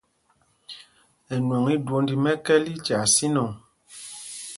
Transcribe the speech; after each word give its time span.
Ɛnwɔŋ 1.33 1.65
íjwónd 1.75 2.09
í 2.15 2.17
mɛ̄kɛ̄l 2.23 2.63
í 2.73 2.75
tyaa 2.85 3.05
sínɔŋ. 3.15 3.49